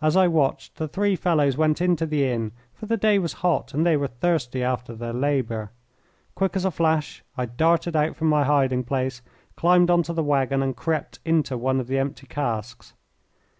[0.00, 3.74] As I watched, the three fellows went into the inn, for the day was hot
[3.74, 5.72] and they were thirsty after their labour.
[6.36, 9.22] Quick as a flash I darted out from my hiding place,
[9.56, 12.94] climbed on to the waggon, and crept into one of the empty casks.